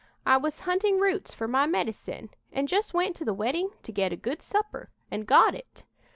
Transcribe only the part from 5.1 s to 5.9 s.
and got it.